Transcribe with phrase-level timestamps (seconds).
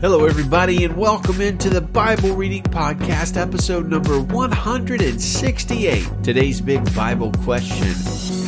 [0.00, 6.08] Hello, everybody, and welcome into the Bible Reading Podcast, episode number 168.
[6.22, 7.92] Today's big Bible question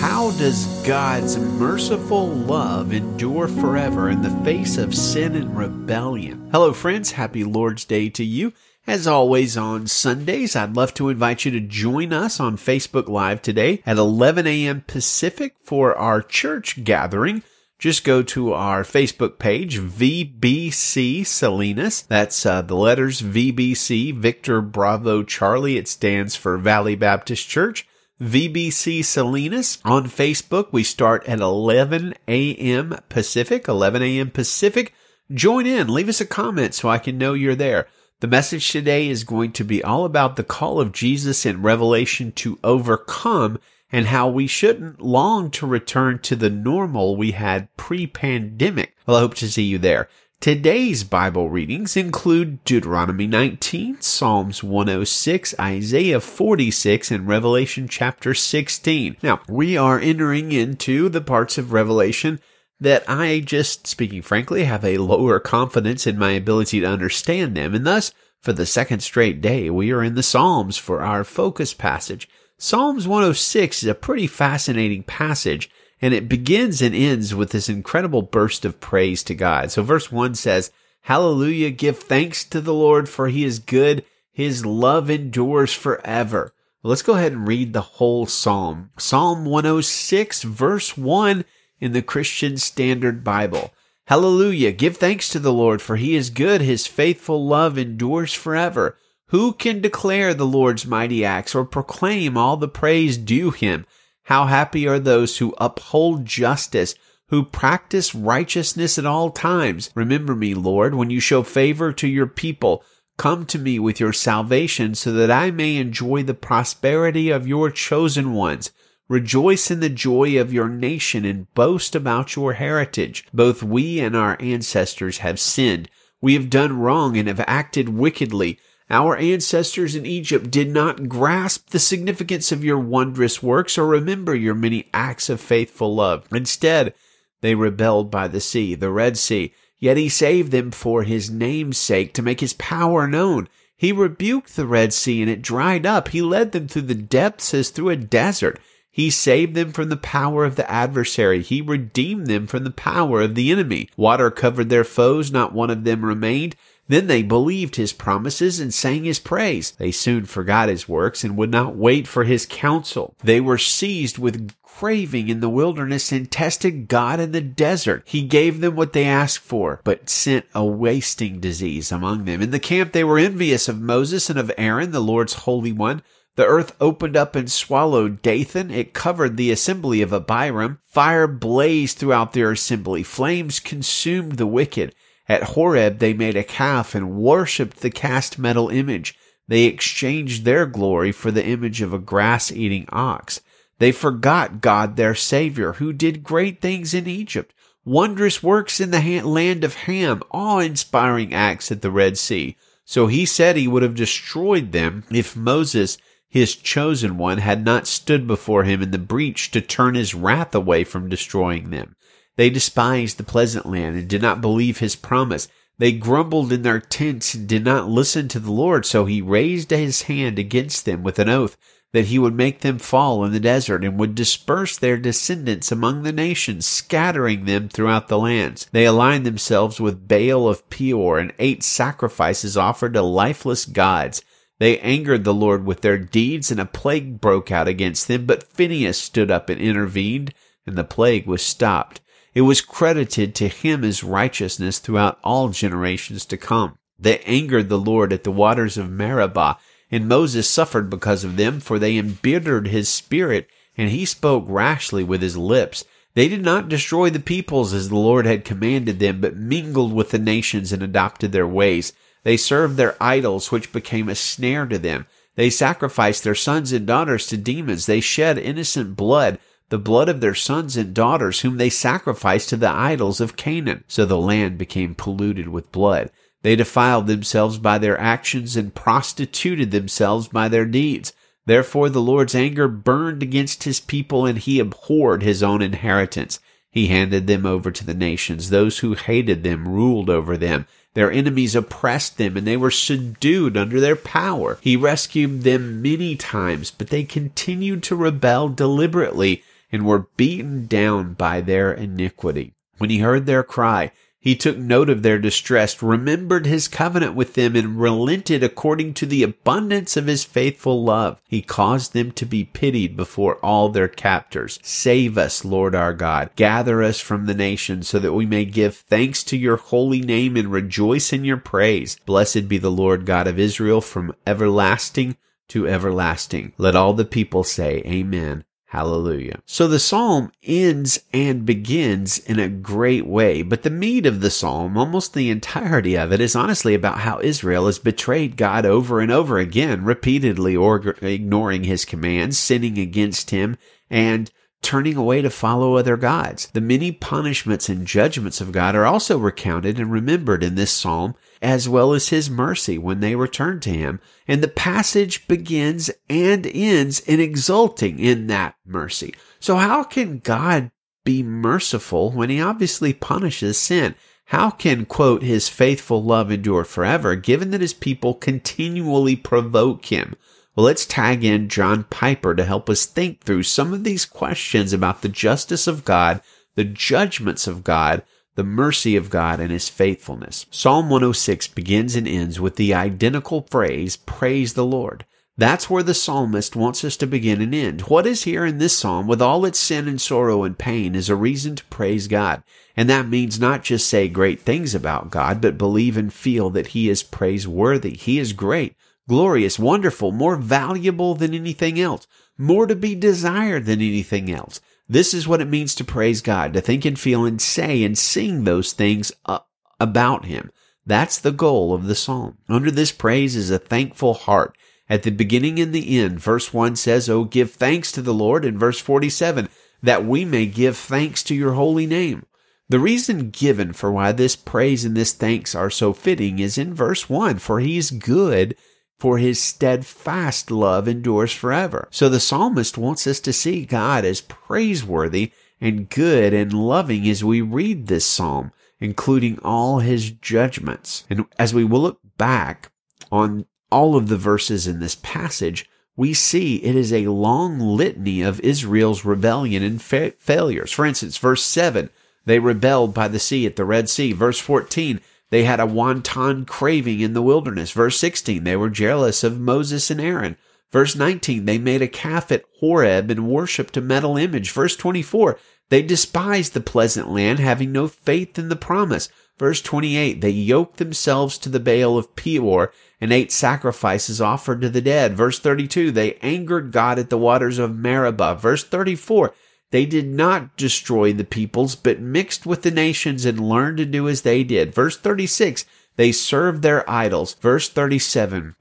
[0.00, 6.48] How does God's merciful love endure forever in the face of sin and rebellion?
[6.52, 7.12] Hello, friends.
[7.12, 8.54] Happy Lord's Day to you.
[8.86, 13.42] As always on Sundays, I'd love to invite you to join us on Facebook Live
[13.42, 14.84] today at 11 a.m.
[14.86, 17.42] Pacific for our church gathering
[17.82, 22.02] just go to our Facebook page, VBC Salinas.
[22.02, 25.78] That's uh, the letters VBC, Victor Bravo Charlie.
[25.78, 27.88] It stands for Valley Baptist Church.
[28.20, 30.68] VBC Salinas on Facebook.
[30.70, 33.00] We start at 11 a.m.
[33.08, 34.30] Pacific, 11 a.m.
[34.30, 34.94] Pacific.
[35.32, 37.88] Join in, leave us a comment so I can know you're there.
[38.20, 42.30] The message today is going to be all about the call of Jesus in Revelation
[42.30, 43.58] to overcome
[43.92, 48.96] and how we shouldn't long to return to the normal we had pre-pandemic.
[49.06, 50.08] Well, I hope to see you there.
[50.40, 59.18] Today's Bible readings include Deuteronomy 19, Psalms 106, Isaiah 46, and Revelation chapter 16.
[59.22, 62.40] Now, we are entering into the parts of Revelation
[62.80, 67.72] that I just, speaking frankly, have a lower confidence in my ability to understand them,
[67.72, 71.72] and thus, for the second straight day, we are in the Psalms for our focus
[71.72, 72.28] passage.
[72.58, 75.70] Psalms 106 is a pretty fascinating passage,
[76.00, 79.70] and it begins and ends with this incredible burst of praise to God.
[79.70, 80.70] So verse 1 says,
[81.02, 84.04] Hallelujah, give thanks to the Lord, for he is good.
[84.30, 86.54] His love endures forever.
[86.84, 88.90] Let's go ahead and read the whole psalm.
[88.98, 91.44] Psalm 106, verse 1
[91.80, 93.72] in the Christian Standard Bible.
[94.06, 96.60] Hallelujah, give thanks to the Lord, for he is good.
[96.60, 98.96] His faithful love endures forever.
[99.32, 103.86] Who can declare the Lord's mighty acts or proclaim all the praise due him?
[104.24, 106.94] How happy are those who uphold justice,
[107.28, 109.90] who practice righteousness at all times.
[109.94, 112.84] Remember me, Lord, when you show favor to your people.
[113.16, 117.70] Come to me with your salvation so that I may enjoy the prosperity of your
[117.70, 118.70] chosen ones.
[119.08, 123.26] Rejoice in the joy of your nation and boast about your heritage.
[123.32, 125.88] Both we and our ancestors have sinned.
[126.20, 128.58] We have done wrong and have acted wickedly.
[128.92, 134.34] Our ancestors in Egypt did not grasp the significance of your wondrous works or remember
[134.34, 136.26] your many acts of faithful love.
[136.30, 136.92] Instead,
[137.40, 139.54] they rebelled by the sea, the Red Sea.
[139.78, 143.48] Yet he saved them for his name's sake, to make his power known.
[143.74, 146.08] He rebuked the Red Sea and it dried up.
[146.08, 148.60] He led them through the depths as through a desert.
[148.90, 151.40] He saved them from the power of the adversary.
[151.40, 153.88] He redeemed them from the power of the enemy.
[153.96, 155.32] Water covered their foes.
[155.32, 156.56] Not one of them remained.
[156.88, 159.70] Then they believed his promises and sang his praise.
[159.72, 163.14] They soon forgot his works and would not wait for his counsel.
[163.22, 168.02] They were seized with craving in the wilderness and tested God in the desert.
[168.04, 172.42] He gave them what they asked for, but sent a wasting disease among them.
[172.42, 176.02] In the camp they were envious of Moses and of Aaron, the Lord's Holy One.
[176.34, 178.70] The earth opened up and swallowed Dathan.
[178.70, 180.78] It covered the assembly of Abiram.
[180.86, 183.02] Fire blazed throughout their assembly.
[183.02, 184.94] Flames consumed the wicked.
[185.32, 189.16] At Horeb, they made a calf and worshipped the cast metal image.
[189.48, 193.40] They exchanged their glory for the image of a grass eating ox.
[193.78, 199.22] They forgot God their Savior, who did great things in Egypt, wondrous works in the
[199.22, 202.54] land of Ham, awe inspiring acts at the Red Sea.
[202.84, 205.96] So he said he would have destroyed them if Moses,
[206.28, 210.54] his chosen one, had not stood before him in the breach to turn his wrath
[210.54, 211.96] away from destroying them.
[212.36, 215.48] They despised the pleasant land and did not believe his promise.
[215.78, 218.86] They grumbled in their tents and did not listen to the Lord.
[218.86, 221.56] So he raised his hand against them with an oath
[221.92, 226.02] that he would make them fall in the desert and would disperse their descendants among
[226.02, 228.66] the nations, scattering them throughout the lands.
[228.72, 234.22] They aligned themselves with Baal of Peor and ate sacrifices offered to lifeless gods.
[234.58, 238.24] They angered the Lord with their deeds, and a plague broke out against them.
[238.24, 240.32] But Phinehas stood up and intervened,
[240.66, 242.00] and the plague was stopped.
[242.34, 246.78] It was credited to him as righteousness throughout all generations to come.
[246.98, 249.58] They angered the Lord at the waters of Meribah,
[249.90, 255.04] and Moses suffered because of them, for they embittered his spirit, and he spoke rashly
[255.04, 255.84] with his lips.
[256.14, 260.10] They did not destroy the peoples as the Lord had commanded them, but mingled with
[260.10, 261.92] the nations and adopted their ways.
[262.22, 265.06] They served their idols, which became a snare to them.
[265.34, 267.86] They sacrificed their sons and daughters to demons.
[267.86, 269.38] They shed innocent blood
[269.72, 273.82] the blood of their sons and daughters whom they sacrificed to the idols of Canaan.
[273.88, 276.10] So the land became polluted with blood.
[276.42, 281.14] They defiled themselves by their actions and prostituted themselves by their deeds.
[281.46, 286.38] Therefore the Lord's anger burned against his people and he abhorred his own inheritance.
[286.70, 288.50] He handed them over to the nations.
[288.50, 290.66] Those who hated them ruled over them.
[290.92, 294.58] Their enemies oppressed them and they were subdued under their power.
[294.60, 299.42] He rescued them many times, but they continued to rebel deliberately
[299.72, 302.54] and were beaten down by their iniquity.
[302.78, 303.90] When he heard their cry,
[304.22, 309.06] he took note of their distress, remembered his covenant with them, and relented according to
[309.06, 311.20] the abundance of his faithful love.
[311.26, 314.60] He caused them to be pitied before all their captors.
[314.62, 316.30] Save us, Lord our God.
[316.36, 320.36] Gather us from the nations so that we may give thanks to your holy name
[320.36, 321.98] and rejoice in your praise.
[322.06, 325.16] Blessed be the Lord God of Israel from everlasting
[325.48, 326.52] to everlasting.
[326.58, 328.44] Let all the people say, Amen.
[328.72, 329.40] Hallelujah.
[329.44, 334.30] So the psalm ends and begins in a great way, but the meat of the
[334.30, 339.00] psalm, almost the entirety of it, is honestly about how Israel has betrayed God over
[339.00, 343.58] and over again, repeatedly or ignoring his commands, sinning against him,
[343.90, 344.30] and
[344.62, 346.46] turning away to follow other gods.
[346.54, 351.14] The many punishments and judgments of God are also recounted and remembered in this psalm,
[351.42, 354.00] as well as his mercy when they return to him.
[354.26, 359.14] And the passage begins and ends in exulting in that mercy.
[359.40, 360.70] So how can God
[361.04, 363.96] be merciful when he obviously punishes sin?
[364.26, 370.14] How can, quote, his faithful love endure forever, given that his people continually provoke him?
[370.54, 374.74] Well, let's tag in John Piper to help us think through some of these questions
[374.74, 376.20] about the justice of God,
[376.56, 378.02] the judgments of God,
[378.34, 380.44] the mercy of God, and his faithfulness.
[380.50, 385.06] Psalm 106 begins and ends with the identical phrase, Praise the Lord.
[385.38, 387.82] That's where the psalmist wants us to begin and end.
[387.82, 391.08] What is here in this psalm, with all its sin and sorrow and pain, is
[391.08, 392.42] a reason to praise God.
[392.76, 396.68] And that means not just say great things about God, but believe and feel that
[396.68, 397.96] He is praiseworthy.
[397.96, 398.76] He is great
[399.08, 402.06] glorious, wonderful, more valuable than anything else,
[402.38, 404.60] more to be desired than anything else.
[404.88, 407.96] This is what it means to praise God, to think and feel and say and
[407.96, 409.40] sing those things uh,
[409.80, 410.50] about Him.
[410.84, 412.38] That's the goal of the psalm.
[412.48, 414.56] Under this praise is a thankful heart.
[414.88, 418.44] At the beginning and the end, verse 1 says, Oh, give thanks to the Lord,
[418.44, 419.48] and verse 47,
[419.82, 422.26] that we may give thanks to your holy name.
[422.68, 426.74] The reason given for why this praise and this thanks are so fitting is in
[426.74, 428.56] verse 1 For he is good
[429.02, 431.88] for his steadfast love endures forever.
[431.90, 437.24] So the psalmist wants us to see God as praiseworthy and good and loving as
[437.24, 441.04] we read this psalm, including all his judgments.
[441.10, 442.70] And as we will look back
[443.10, 448.22] on all of the verses in this passage, we see it is a long litany
[448.22, 450.70] of Israel's rebellion and fa- failures.
[450.70, 451.90] For instance, verse 7,
[452.24, 454.12] they rebelled by the sea at the Red Sea.
[454.12, 455.00] Verse 14,
[455.32, 457.70] they had a wanton craving in the wilderness.
[457.70, 460.36] Verse 16, they were jealous of Moses and Aaron.
[460.70, 464.50] Verse 19, they made a calf at Horeb and worshipped a metal image.
[464.50, 465.38] Verse 24,
[465.70, 469.08] they despised the pleasant land, having no faith in the promise.
[469.38, 472.70] Verse 28, they yoked themselves to the Baal of Peor
[473.00, 475.16] and ate sacrifices offered to the dead.
[475.16, 478.34] Verse 32, they angered God at the waters of Meribah.
[478.34, 479.32] Verse 34,
[479.72, 484.06] they did not destroy the peoples, but mixed with the nations and learned to do
[484.06, 484.74] as they did.
[484.74, 485.64] Verse 36,
[485.96, 487.34] they served their idols.
[487.34, 488.54] Verse 37,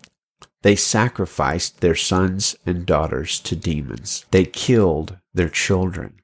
[0.62, 4.26] they sacrificed their sons and daughters to demons.
[4.32, 6.16] They killed their children.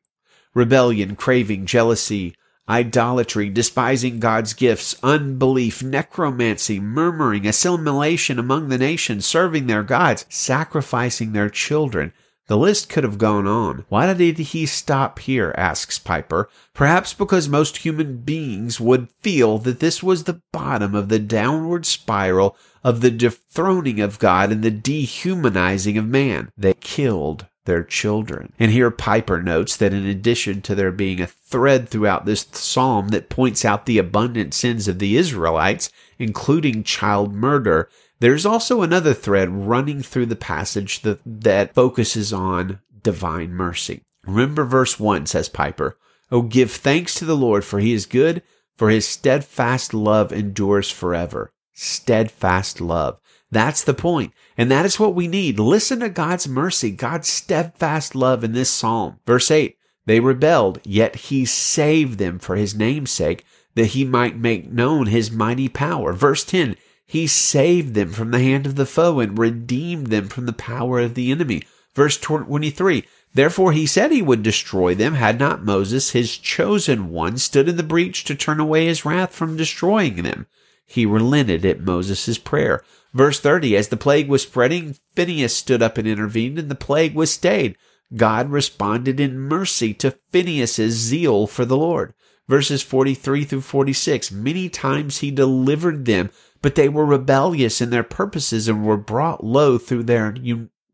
[0.53, 2.33] Rebellion, craving, jealousy,
[2.69, 11.33] idolatry, despising God's gifts, unbelief, necromancy, murmuring, assimilation among the nations, serving their gods, sacrificing
[11.33, 12.13] their children,
[12.47, 13.85] the list could have gone on.
[13.89, 15.53] Why did he stop here?
[15.57, 16.49] asks Piper.
[16.73, 21.85] Perhaps because most human beings would feel that this was the bottom of the downward
[21.85, 26.51] spiral of the dethroning of God and the dehumanizing of man.
[26.57, 28.53] They killed their children.
[28.57, 33.09] And here Piper notes that in addition to there being a thread throughout this psalm
[33.09, 37.89] that points out the abundant sins of the Israelites, including child murder,
[38.19, 44.01] there's also another thread running through the passage that, that focuses on divine mercy.
[44.25, 45.97] Remember verse 1 says Piper,
[46.31, 48.43] Oh, give thanks to the Lord, for he is good,
[48.75, 51.51] for his steadfast love endures forever.
[51.73, 53.19] Steadfast love.
[53.49, 54.33] That's the point.
[54.57, 55.59] And that is what we need.
[55.59, 59.19] Listen to God's mercy, God's steadfast love in this psalm.
[59.25, 63.45] Verse 8, they rebelled, yet he saved them for his name's sake,
[63.75, 66.13] that he might make known his mighty power.
[66.13, 66.75] Verse 10,
[67.07, 70.99] he saved them from the hand of the foe and redeemed them from the power
[70.99, 71.63] of the enemy.
[71.95, 77.37] Verse 23 Therefore he said he would destroy them, had not Moses, his chosen one,
[77.37, 80.47] stood in the breach to turn away his wrath from destroying them.
[80.85, 82.83] He relented at Moses' prayer.
[83.13, 87.15] Verse 30 As the plague was spreading, Phinehas stood up and intervened, and the plague
[87.15, 87.77] was stayed.
[88.15, 92.13] God responded in mercy to Phinehas' zeal for the Lord.
[92.47, 96.29] Verses 43 through 46 Many times he delivered them,
[96.61, 100.35] but they were rebellious in their purposes and were brought low through their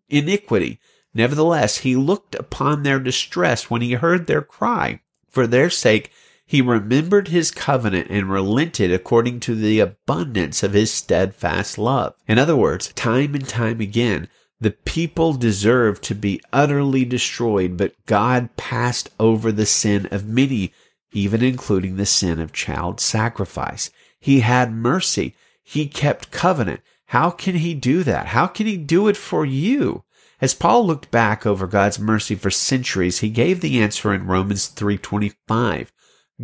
[0.10, 0.80] iniquity.
[1.14, 5.00] Nevertheless, he looked upon their distress when he heard their cry.
[5.30, 6.12] For their sake,
[6.46, 12.16] he remembered his covenant and relented according to the abundance of his steadfast love.
[12.28, 14.28] In other words, time and time again,
[14.60, 20.74] the people deserved to be utterly destroyed, but God passed over the sin of many,
[21.12, 23.90] even including the sin of child sacrifice.
[24.20, 25.36] He had mercy.
[25.64, 26.82] He kept covenant.
[27.08, 28.28] How can he do that?
[28.28, 30.04] How can he do it for you?
[30.42, 34.68] As Paul looked back over God's mercy for centuries, he gave the answer in Romans
[34.68, 35.92] 3:25.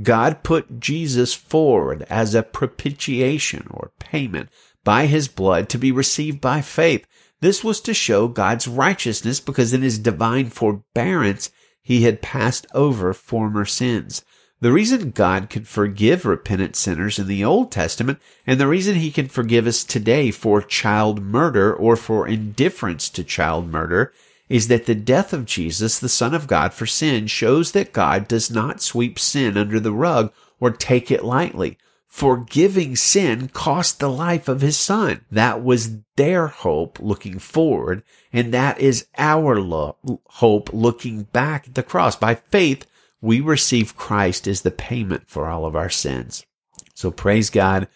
[0.02, 4.50] God put Jesus forward as a propitiation or payment
[4.84, 7.06] by his blood to be received by faith
[7.42, 13.14] this was to show God's righteousness because in his divine forbearance he had passed over
[13.14, 14.24] former sins.
[14.62, 19.12] The reason God could forgive repentant sinners in the Old Testament and the reason he
[19.12, 24.12] can forgive us today for child murder or for indifference to child murder
[24.50, 28.28] is that the death of Jesus, the Son of God for sin, shows that God
[28.28, 31.78] does not sweep sin under the rug or take it lightly
[32.10, 35.24] forgiving sin cost the life of his son.
[35.32, 41.76] That was their hope looking forward, and that is our lo- hope looking back at
[41.76, 42.16] the cross.
[42.16, 42.86] By faith,
[43.22, 46.46] we receive Christ as the payment for all of our sins.
[46.94, 47.88] So praise God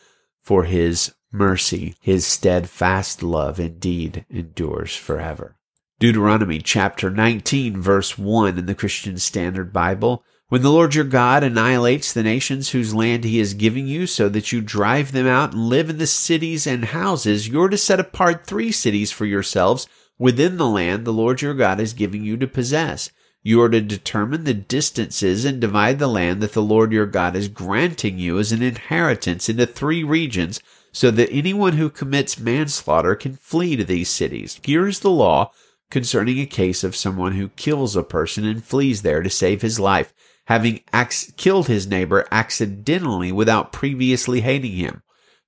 [0.42, 1.96] for his mercy.
[2.02, 5.56] His steadfast love indeed endures forever.
[6.00, 11.44] Deuteronomy chapter 19 verse 1 in the Christian Standard Bible when the Lord your God
[11.44, 15.54] annihilates the nations whose land he is giving you so that you drive them out
[15.54, 19.88] and live in the cities and houses, you're to set apart three cities for yourselves
[20.20, 23.10] within the land the Lord your God is giving you to possess.
[23.44, 27.36] You are to determine the distances and divide the land that the Lord your God
[27.36, 33.16] is granting you as an inheritance into three regions so that anyone who commits manslaughter
[33.16, 34.60] can flee to these cities.
[34.64, 35.52] Here is the law
[35.92, 39.80] concerning a case of someone who kills a person and flees there to save his
[39.80, 40.14] life
[40.46, 45.02] having ac- killed his neighbor accidentally without previously hating him.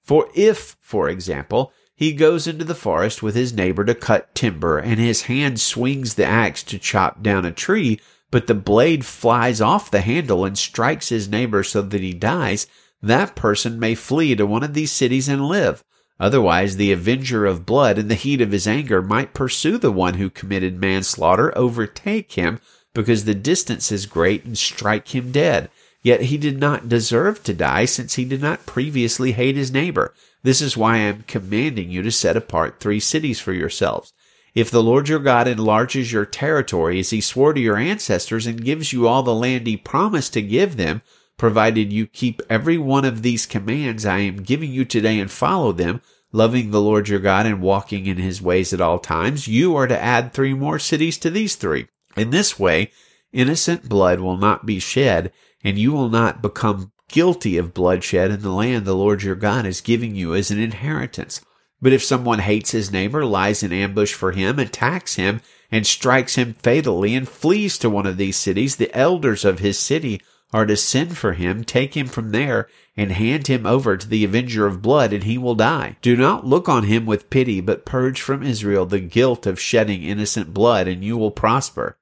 [0.03, 4.77] For if, for example, he goes into the forest with his neighbor to cut timber
[4.77, 7.99] and his hand swings the axe to chop down a tree,
[8.31, 12.67] but the blade flies off the handle and strikes his neighbor so that he dies,
[13.01, 15.83] that person may flee to one of these cities and live.
[16.19, 20.15] Otherwise, the avenger of blood in the heat of his anger might pursue the one
[20.15, 22.59] who committed manslaughter, overtake him,
[22.93, 25.69] because the distance is great and strike him dead.
[26.01, 30.13] Yet he did not deserve to die since he did not previously hate his neighbor.
[30.45, 34.13] This is why I am commanding you to set apart three cities for yourselves.
[34.53, 38.63] If the Lord your God enlarges your territory as he swore to your ancestors and
[38.63, 41.01] gives you all the land he promised to give them,
[41.35, 45.71] provided you keep every one of these commands I am giving you today and follow
[45.71, 45.99] them,
[46.31, 49.87] loving the Lord your God and walking in his ways at all times, you are
[49.87, 51.87] to add three more cities to these three.
[52.15, 52.91] In this way,
[53.33, 55.33] innocent blood will not be shed,
[55.63, 59.65] and you will not become guilty of bloodshed in the land the Lord your God
[59.65, 61.41] is giving you as an inheritance.
[61.81, 66.35] But if someone hates his neighbor, lies in ambush for him, attacks him, and strikes
[66.35, 70.21] him fatally, and flees to one of these cities, the elders of his city
[70.53, 74.24] are to send for him, take him from there, and hand him over to the
[74.24, 75.97] avenger of blood, and he will die.
[76.01, 80.03] Do not look on him with pity, but purge from Israel the guilt of shedding
[80.03, 81.97] innocent blood, and you will prosper.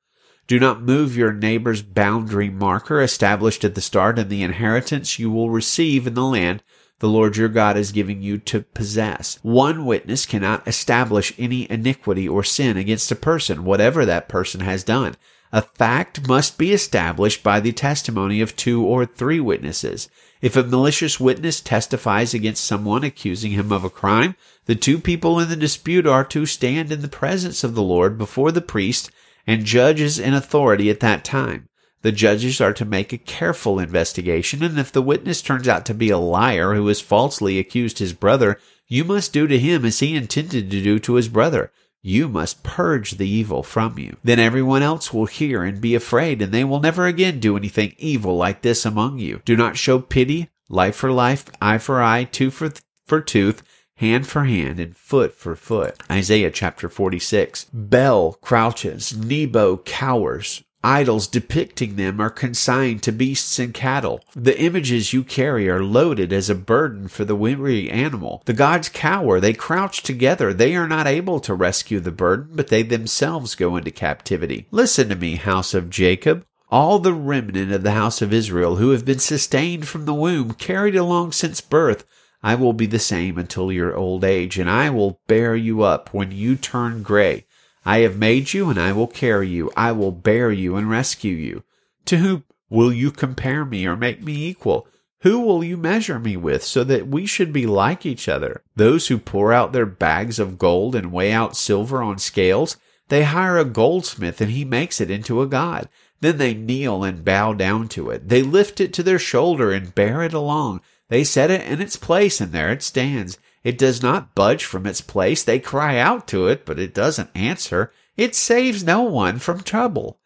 [0.46, 5.32] Do not move your neighbor's boundary marker established at the start and the inheritance you
[5.32, 6.62] will receive in the land
[7.00, 9.38] the Lord your God is giving you to possess.
[9.42, 14.86] One witness cannot establish any iniquity or sin against a person, whatever that person has
[14.86, 15.18] done.
[15.52, 20.10] A fact must be established by the testimony of two or three witnesses.
[20.42, 24.36] If a malicious witness testifies against someone accusing him of a crime,
[24.66, 28.18] the two people in the dispute are to stand in the presence of the Lord
[28.18, 29.12] before the priest
[29.46, 31.70] and judges in authority at that time.
[32.02, 35.94] The judges are to make a careful investigation, and if the witness turns out to
[35.94, 40.00] be a liar who has falsely accused his brother, you must do to him as
[40.00, 41.72] he intended to do to his brother.
[42.02, 44.18] You must purge the evil from you.
[44.22, 47.96] Then everyone else will hear and be afraid, and they will never again do anything
[47.98, 49.42] evil like this among you.
[49.46, 52.74] Do not show pity, life for life, eye for eye, tooth for,
[53.08, 53.64] for tooth,
[53.96, 56.02] hand for hand and foot for foot.
[56.12, 57.68] Isaiah chapter 46.
[57.74, 60.64] Bel crouches, Nebo cowers.
[60.86, 64.22] Idols depicting them are consigned to beasts and cattle.
[64.36, 68.44] The images you carry are loaded as a burden for the weary animal.
[68.46, 70.54] The gods cower, they crouch together.
[70.54, 74.68] They are not able to rescue the burden, but they themselves go into captivity.
[74.72, 78.90] Listen to me, house of Jacob all the remnant of the house of Israel who
[78.90, 82.04] have been sustained from the womb, carried along since birth,
[82.44, 86.14] I will be the same until your old age, and I will bear you up
[86.14, 87.46] when you turn gray.
[87.86, 89.72] I have made you, and I will carry you.
[89.78, 91.64] I will bear you and rescue you.
[92.06, 94.88] To whom will you compare me or make me equal?
[95.22, 98.62] Who will you measure me with so that we should be like each other?
[98.76, 102.76] Those who pour out their bags of gold and weigh out silver on scales,
[103.08, 105.88] they hire a goldsmith and he makes it into a god.
[106.20, 108.28] Then they kneel and bow down to it.
[108.28, 110.82] They lift it to their shoulder and bear it along.
[111.14, 113.38] They set it in its place, and there it stands.
[113.64, 115.44] It does not budge from its place.
[115.44, 117.92] They cry out to it, but it doesn't answer.
[118.18, 120.18] It saves no one from trouble.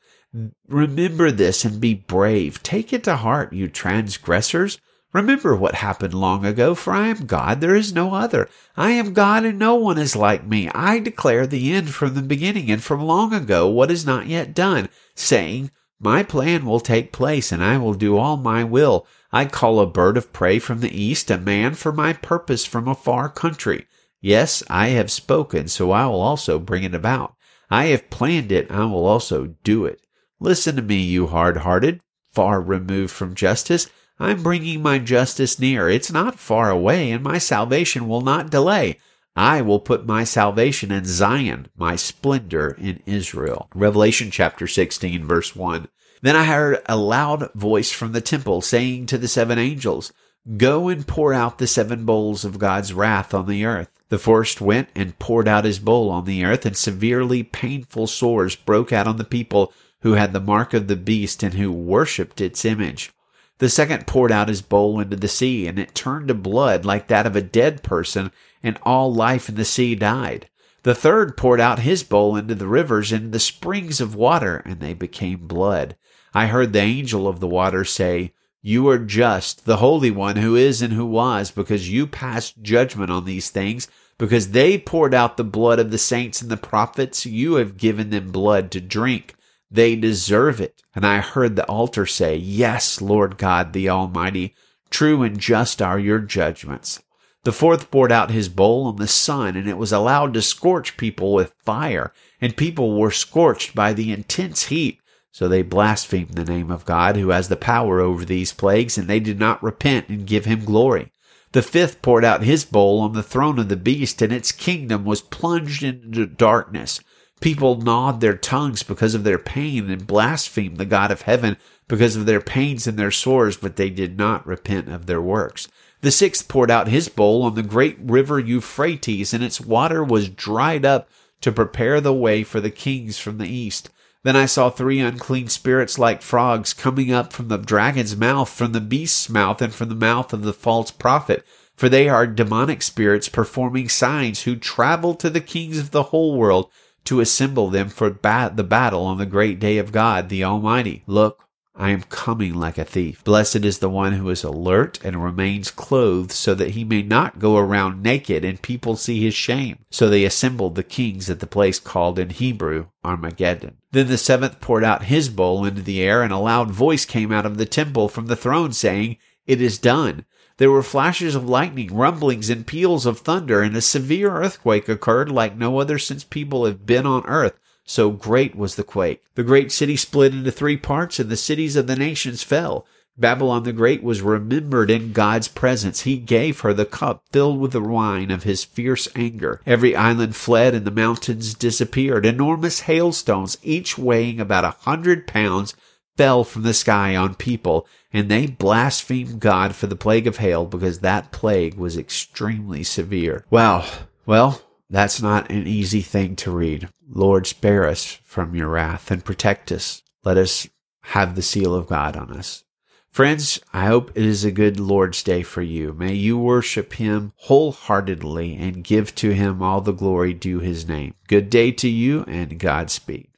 [0.70, 2.64] Remember this and be brave.
[2.64, 4.80] Take it to heart, you transgressors.
[5.12, 8.48] Remember what happened long ago, for I am God, there is no other.
[8.78, 10.70] I am God, and no one is like me.
[10.70, 14.54] I declare the end from the beginning, and from long ago what is not yet
[14.54, 19.08] done, saying, my plan will take place, and I will do all my will.
[19.32, 22.88] I call a bird of prey from the east, a man for my purpose from
[22.88, 23.88] a far country.
[24.22, 27.36] Yes, I have spoken, so I will also bring it about.
[27.70, 30.02] I have planned it, I will also do it.
[30.40, 32.02] Listen to me, you hard hearted,
[32.32, 33.90] far removed from justice.
[34.20, 35.90] I'm bringing my justice near.
[35.90, 38.98] It's not far away, and my salvation will not delay.
[39.38, 43.70] I will put my salvation in Zion, my splendor in Israel.
[43.76, 45.88] Revelation chapter 16 verse 1.
[46.24, 50.12] Then I heard a loud voice from the temple saying to the seven angels,
[50.58, 53.90] Go and pour out the seven bowls of God's wrath on the earth.
[54.10, 58.56] The first went and poured out his bowl on the earth, and severely painful sores
[58.56, 62.42] broke out on the people who had the mark of the beast and who worshipped
[62.42, 63.12] its image.
[63.60, 67.08] The second poured out his bowl into the sea, and it turned to blood like
[67.08, 68.32] that of a dead person,
[68.64, 70.50] and all life in the sea died.
[70.84, 74.80] The third poured out his bowl into the rivers and the springs of water, and
[74.80, 75.96] they became blood.
[76.34, 80.56] I heard the angel of the water say, You are just, the Holy One who
[80.56, 83.88] is and who was, because you passed judgment on these things,
[84.18, 87.26] because they poured out the blood of the saints and the prophets.
[87.26, 89.36] You have given them blood to drink.
[89.70, 90.82] They deserve it.
[90.96, 94.56] And I heard the altar say, Yes, Lord God the Almighty,
[94.90, 97.02] true and just are your judgments.
[97.44, 100.98] The fourth poured out his bowl on the sun, and it was allowed to scorch
[100.98, 105.00] people with fire, and people were scorched by the intense heat.
[105.32, 109.08] So they blasphemed the name of God, who has the power over these plagues, and
[109.08, 111.12] they did not repent and give him glory.
[111.52, 115.06] The fifth poured out his bowl on the throne of the beast, and its kingdom
[115.06, 117.00] was plunged into darkness.
[117.40, 122.16] People gnawed their tongues because of their pain and blasphemed the God of heaven because
[122.16, 125.68] of their pains and their sores, but they did not repent of their works.
[126.02, 130.30] The sixth poured out his bowl on the great river Euphrates, and its water was
[130.30, 131.10] dried up
[131.42, 133.90] to prepare the way for the kings from the east.
[134.24, 138.74] Then I saw three unclean spirits like frogs coming up from the dragon's mouth, from
[138.74, 141.46] the beast's mouth, and from the mouth of the false prophet.
[141.76, 146.36] For they are demonic spirits performing signs who travel to the kings of the whole
[146.36, 146.70] world
[147.06, 151.04] to assemble them for bat- the battle on the great day of God the Almighty.
[151.08, 151.47] Look,
[151.80, 153.24] I am coming like a thief.
[153.24, 157.38] Blessed is the one who is alert and remains clothed so that he may not
[157.38, 159.86] go around naked and people see his shame.
[159.92, 163.78] So they assembled the kings at the place called in Hebrew Armageddon.
[163.92, 167.32] Then the seventh poured out his bowl into the air and a loud voice came
[167.32, 170.26] out of the temple from the throne saying, It is done.
[170.58, 175.32] There were flashes of lightning, rumblings, and peals of thunder, and a severe earthquake occurred
[175.32, 177.54] like no other since people have been on earth.
[177.88, 179.24] So great was the quake.
[179.36, 182.86] The great city split into three parts, and the cities of the nations fell.
[183.18, 186.02] Babylon the Great was remembered in God's presence.
[186.02, 189.62] He gave her the cup filled with the wine of his fierce anger.
[189.66, 192.26] Every island fled and the mountains disappeared.
[192.28, 195.74] Enormous hailstones, each weighing about a hundred pounds,
[196.16, 200.66] fell from the sky on people, and they blasphemed God for the plague of hail
[200.66, 203.46] because that plague was extremely severe.
[203.50, 203.90] Wow.
[204.26, 206.90] Well, that's not an easy thing to read.
[207.10, 210.04] Lord, spare us from your wrath and protect us.
[210.24, 210.68] Let us
[211.04, 212.64] have the seal of God on us.
[213.10, 215.94] Friends, I hope it is a good Lord's Day for you.
[215.94, 221.16] May you worship Him wholeheartedly and give to Him all the glory due His name.
[221.28, 223.30] Good day to you and Godspeed.